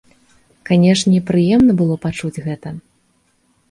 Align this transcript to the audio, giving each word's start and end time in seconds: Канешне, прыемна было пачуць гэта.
Канешне, 0.69 1.21
прыемна 1.29 1.71
было 1.85 2.01
пачуць 2.09 2.35
гэта. 2.45 2.69